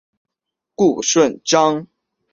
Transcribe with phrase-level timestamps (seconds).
[0.73, 1.85] 顾顺章。